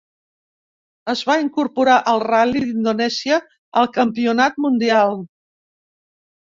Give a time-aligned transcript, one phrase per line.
[1.13, 3.41] Es va incorporar el ral·li d'Indonèsia
[3.85, 5.19] al campionat mundial.